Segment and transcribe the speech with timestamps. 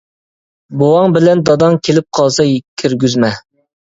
[0.77, 2.47] -بوۋاڭ بىلەن داداڭ كېلىپ قالسا
[2.83, 3.29] كىرگۈزمە.